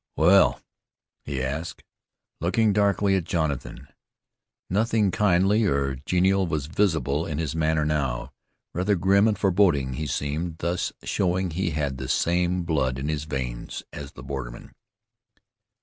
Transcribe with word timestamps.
"Well?" 0.17 0.59
he 1.25 1.43
asked, 1.43 1.83
looking 2.39 2.73
darkly 2.73 3.15
at 3.15 3.23
Jonathan. 3.23 3.87
Nothing 4.67 5.11
kindly 5.11 5.65
or 5.65 5.93
genial 6.07 6.47
was 6.47 6.65
visible 6.65 7.27
in 7.27 7.37
his 7.37 7.55
manner 7.55 7.85
now; 7.85 8.31
rather 8.73 8.95
grim 8.95 9.27
and 9.27 9.37
forbidding 9.37 9.93
he 9.93 10.07
seemed, 10.07 10.57
thus 10.57 10.91
showing 11.03 11.51
he 11.51 11.69
had 11.69 11.99
the 11.99 12.07
same 12.07 12.63
blood 12.63 12.97
in 12.97 13.09
his 13.09 13.25
veins 13.25 13.83
as 13.93 14.13
the 14.13 14.23
borderman. 14.23 14.73